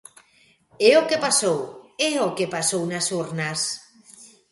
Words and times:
É 0.91 0.93
o 1.01 1.07
que 1.09 1.21
pasou, 1.25 1.59
é 2.09 2.11
o 2.27 2.29
que 2.37 2.51
pasou 2.55 2.83
nas 2.91 3.07
urnas. 3.21 3.61